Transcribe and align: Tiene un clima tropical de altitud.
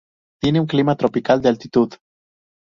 Tiene 0.41 0.59
un 0.59 0.65
clima 0.65 0.95
tropical 0.95 1.43
de 1.43 1.49
altitud. 1.49 1.93